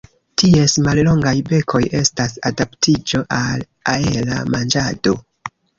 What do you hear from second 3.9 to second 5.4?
aera manĝado.